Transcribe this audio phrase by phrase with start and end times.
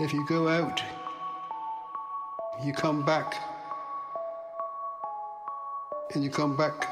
[0.00, 0.80] If you go out,
[2.64, 3.34] you come back,
[6.14, 6.86] and you come back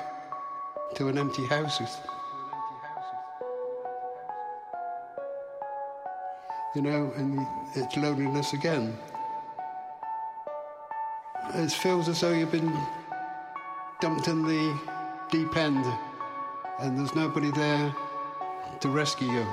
[0.96, 1.80] to an empty house.
[6.74, 8.98] You know, and it's loneliness again.
[11.54, 12.76] It feels as though you've been
[14.00, 14.78] dumped in the
[15.30, 15.86] deep end
[16.80, 17.94] and there's nobody there
[18.80, 19.46] to rescue you.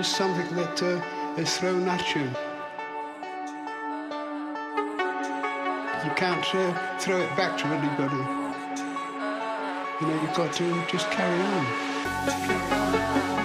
[0.00, 0.98] Just something that uh,
[1.38, 2.22] is thrown at you.
[6.06, 8.16] You can't uh, throw it back to anybody.
[10.00, 13.39] You know, you've got to just carry on.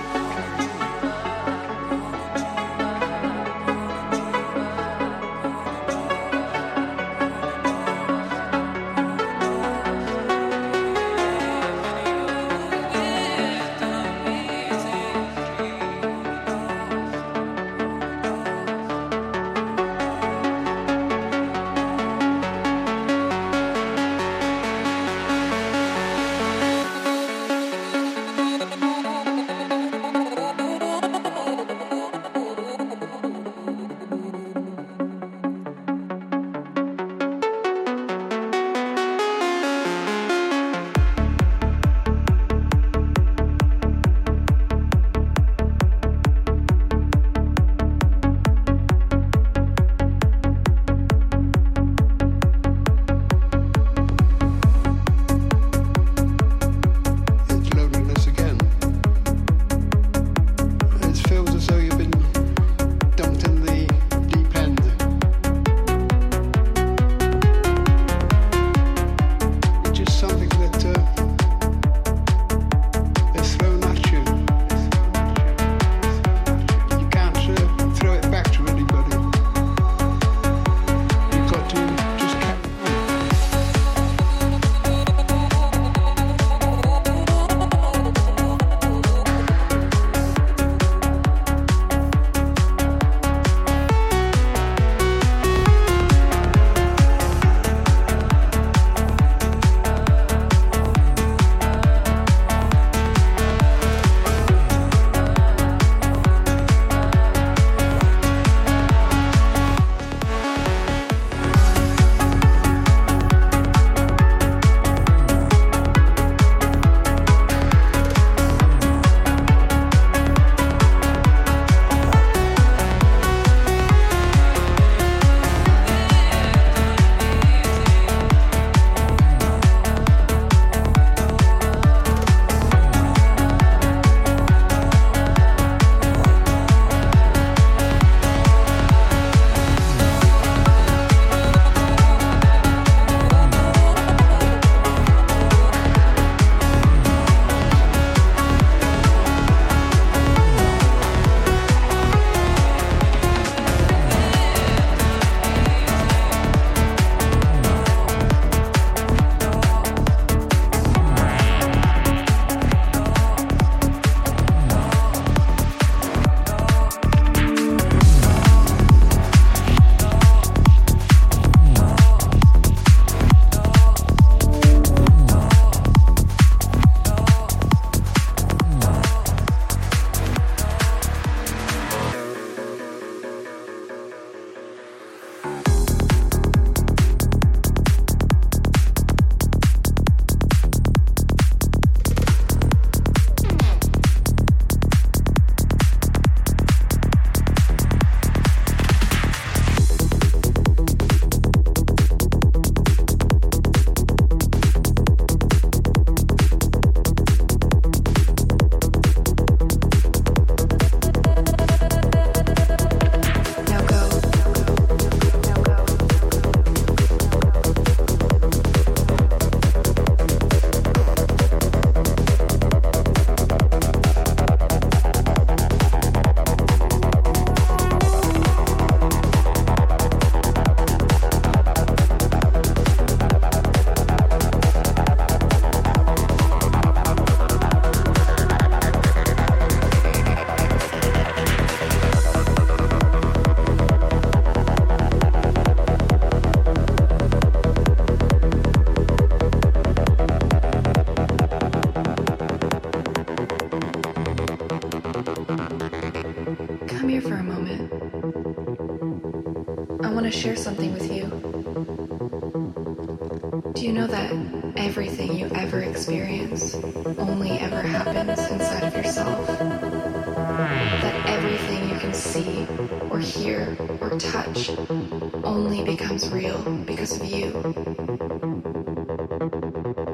[276.75, 277.51] down because of you.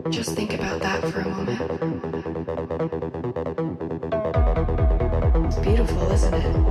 [0.09, 1.61] Just think about that for a moment.
[5.47, 6.70] It's beautiful, isn't it?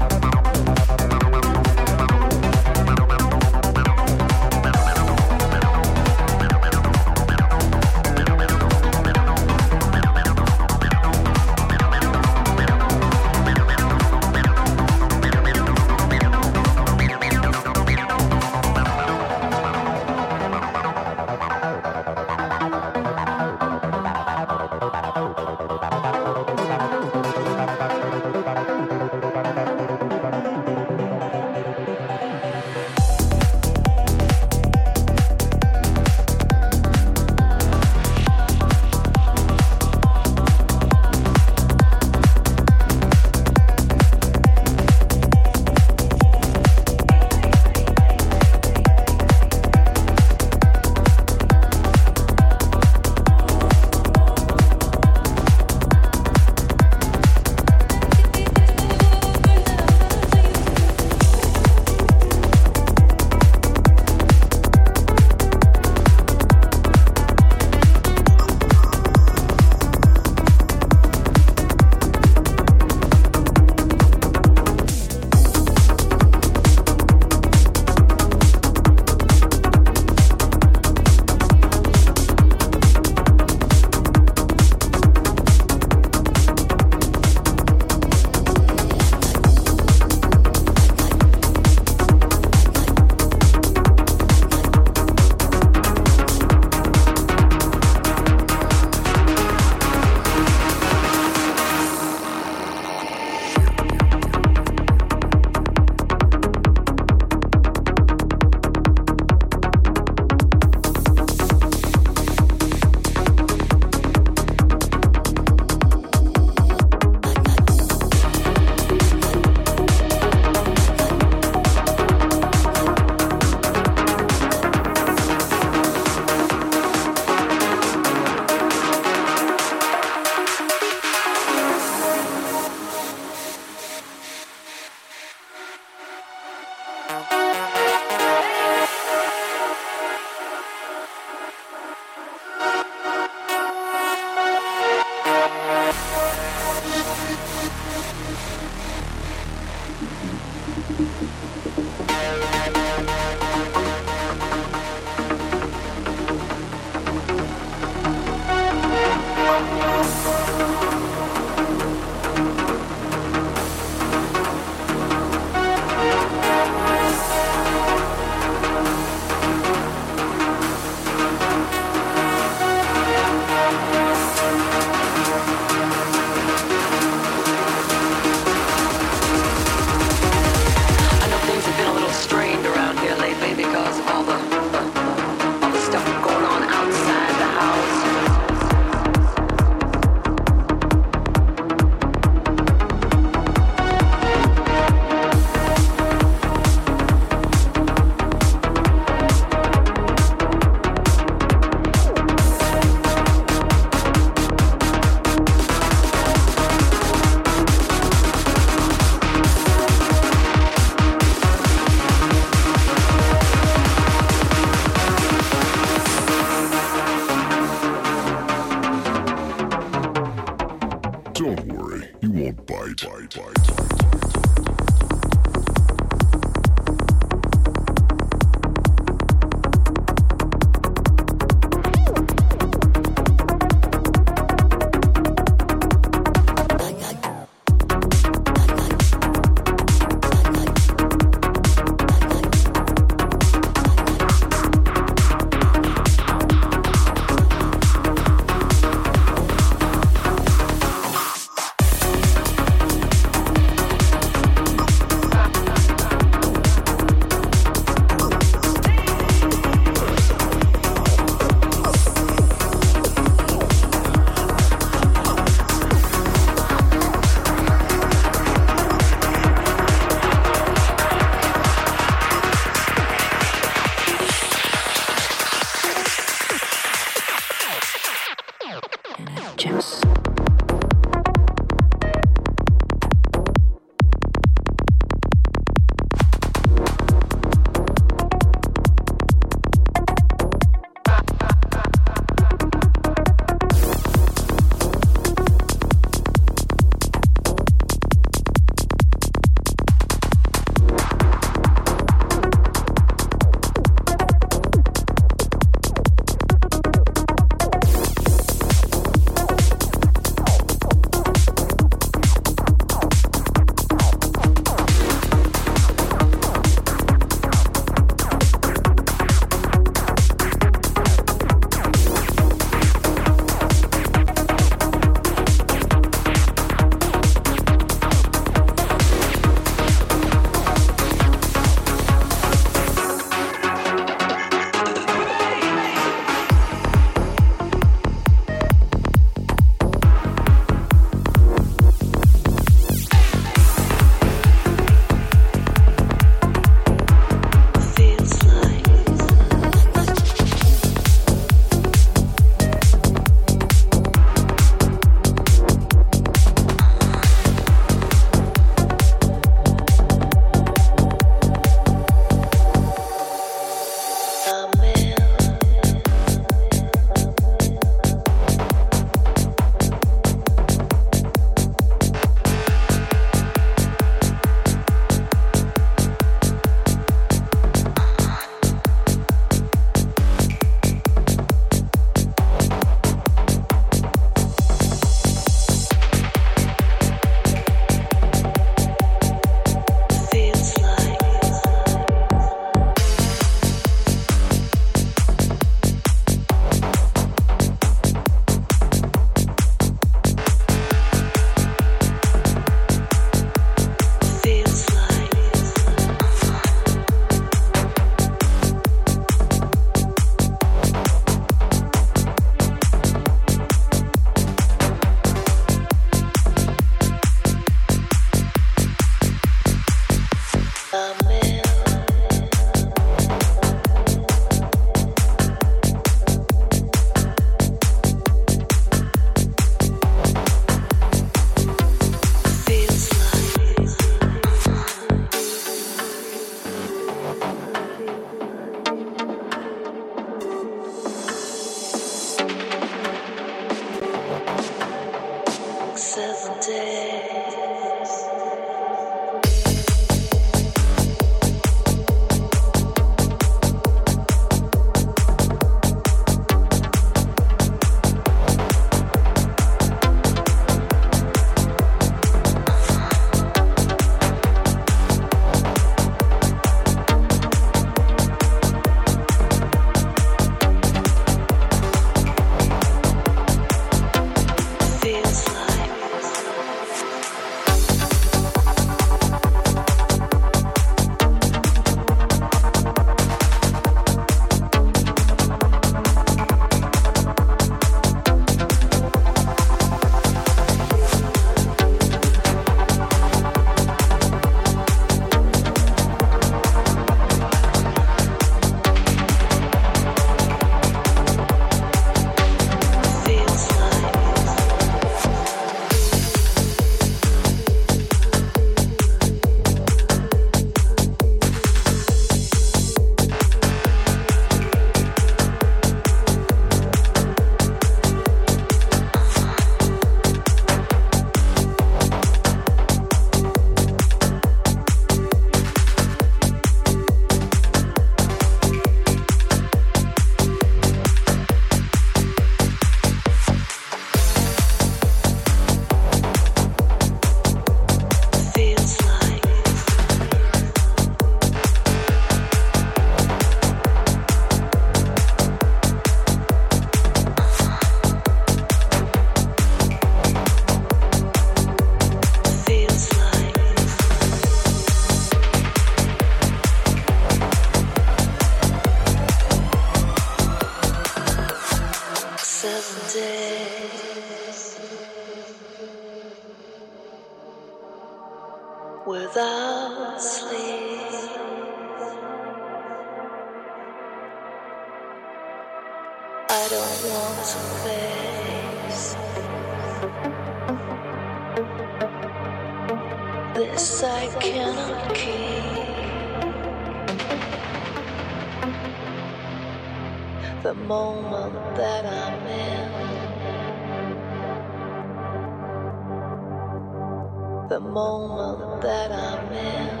[597.71, 600.00] The moment that I'm in.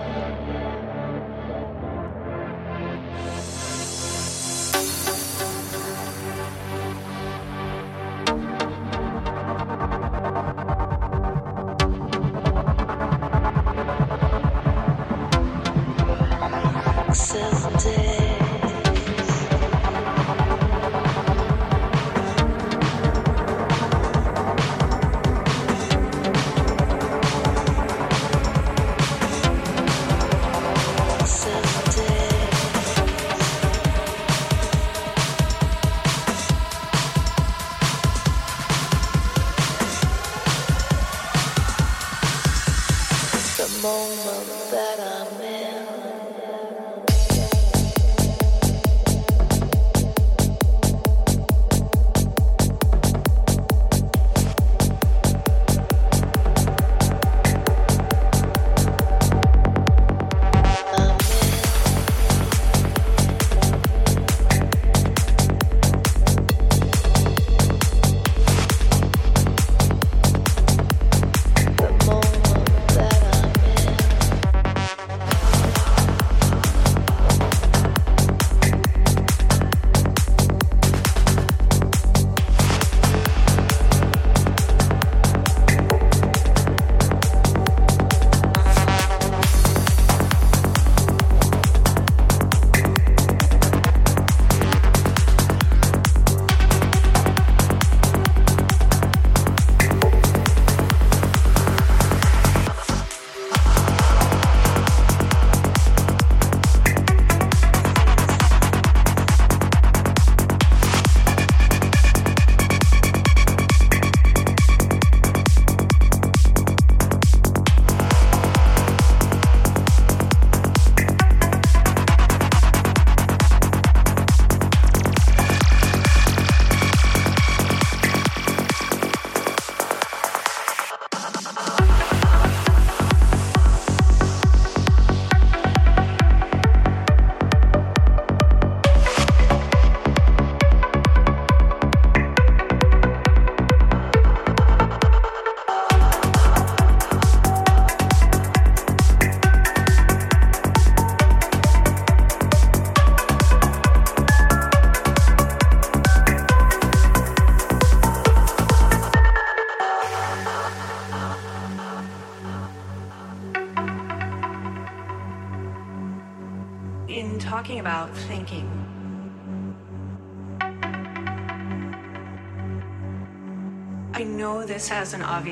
[17.61, 18.10] The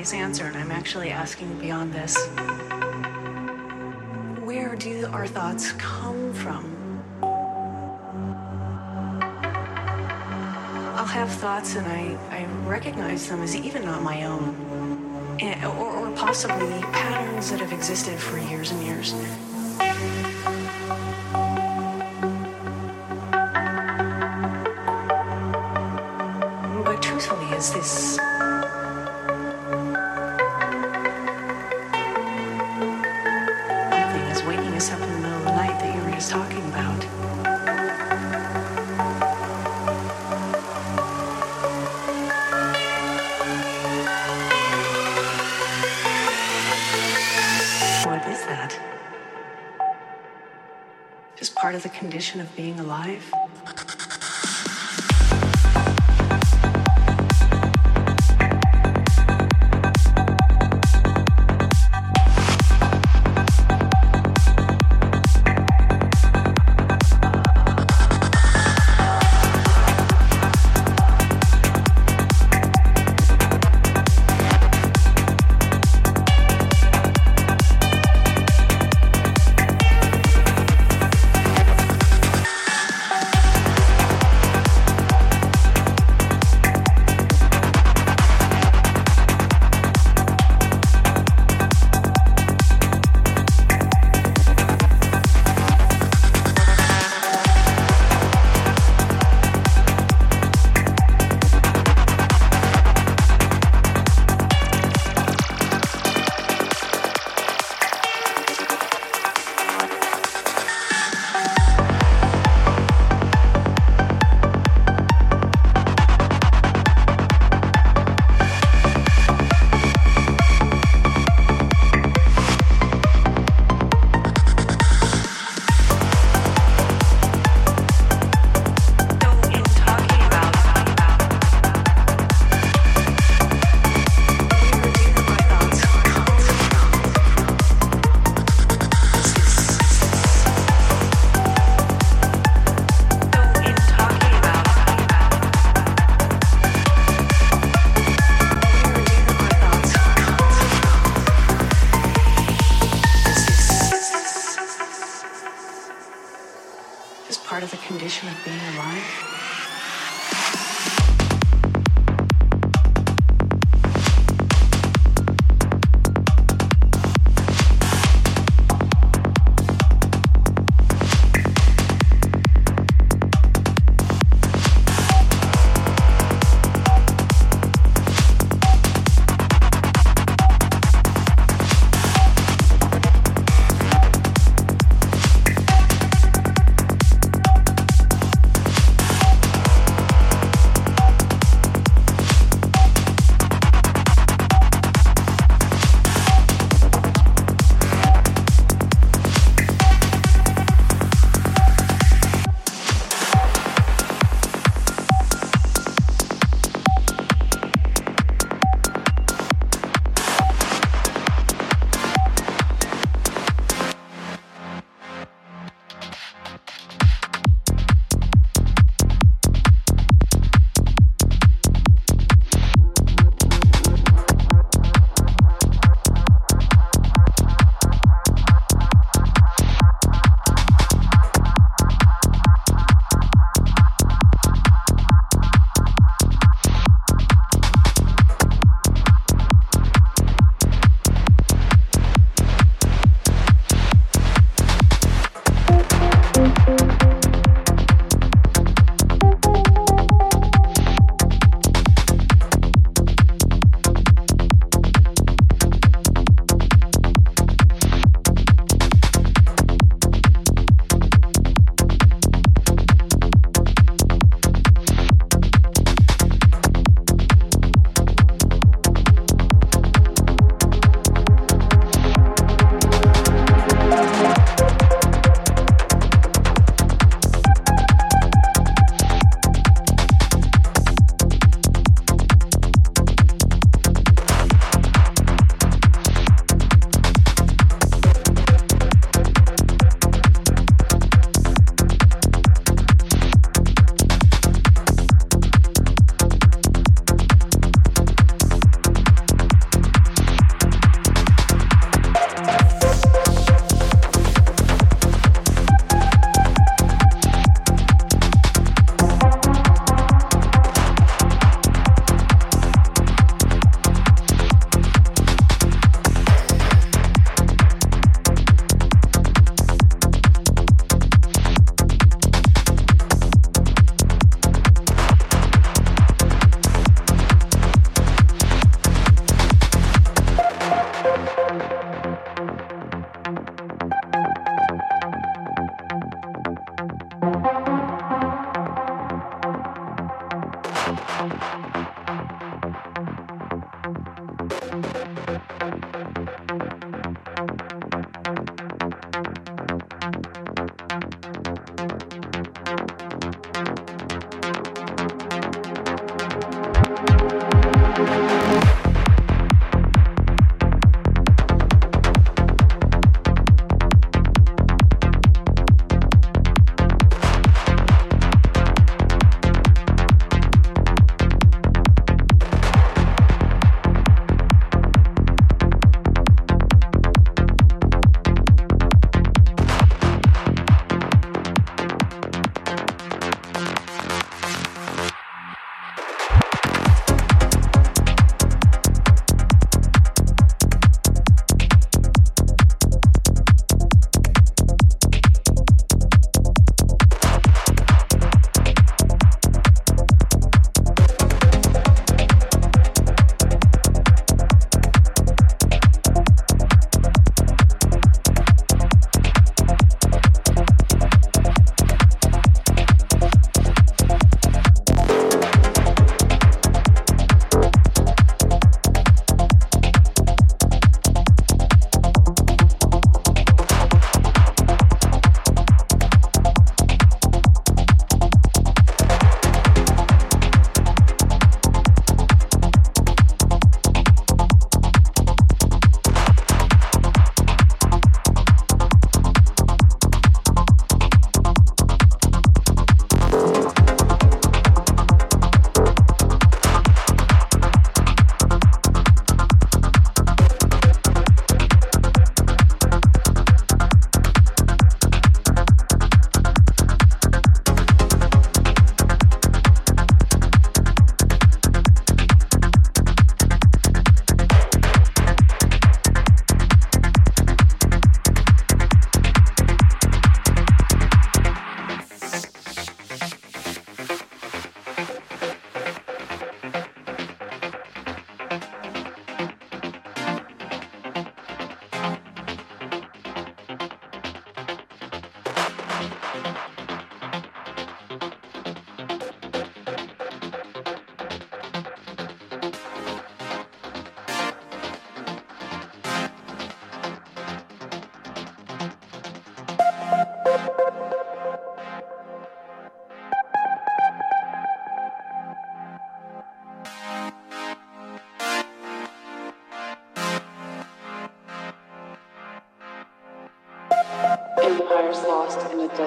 [0.00, 2.16] answer, and I'm actually asking beyond this.
[4.42, 6.64] Where do our thoughts come from?
[10.96, 15.92] I'll have thoughts and I, I recognize them as even not my own, and, or,
[15.92, 19.12] or possibly patterns that have existed for years and years.
[51.78, 53.32] The condition of being alive?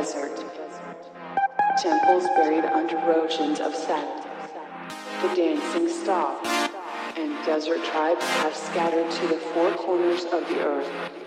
[0.03, 0.35] Desert,
[1.81, 4.25] temples buried under oceans of sand.
[5.21, 6.45] The dancing stopped,
[7.15, 11.22] and desert tribes have scattered to the four corners of the earth.